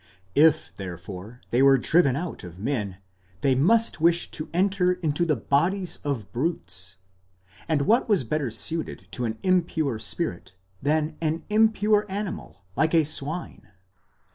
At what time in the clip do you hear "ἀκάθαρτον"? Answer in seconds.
10.89-11.01, 12.77-12.77